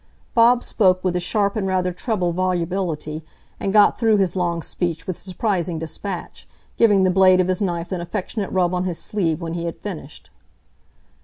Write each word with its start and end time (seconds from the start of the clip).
Bob 0.33 0.63
spoke 0.63 1.03
with 1.03 1.15
a 1.15 1.19
sharp 1.19 1.55
and 1.55 1.67
rather 1.67 1.93
treble 1.93 2.31
volubility, 2.33 3.23
and 3.59 3.71
got 3.71 3.99
through 3.99 4.17
his 4.17 4.35
long 4.35 4.63
speech 4.63 5.05
with 5.05 5.19
surprising 5.19 5.77
despatch, 5.77 6.47
giving 6.75 7.03
the 7.03 7.11
blade 7.11 7.39
of 7.39 7.47
his 7.47 7.61
knife 7.61 7.91
an 7.91 8.01
affectionate 8.01 8.49
rub 8.51 8.73
on 8.73 8.85
his 8.85 8.97
sleeve 8.97 9.41
when 9.43 9.53
he 9.53 9.65
had 9.65 9.75
finished. 9.75 10.31